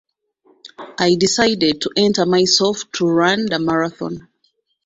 [0.97, 4.29] I decided to enter myself to run the marathon.